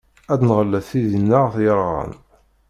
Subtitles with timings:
[0.33, 2.11] Ad nɣellet tidi-nneɣ yerɣan.